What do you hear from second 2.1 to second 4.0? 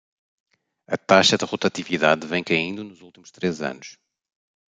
vem caindo nos últimos três anos.